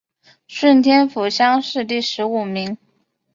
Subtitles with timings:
[0.47, 2.75] 顺天府乡试第十五名。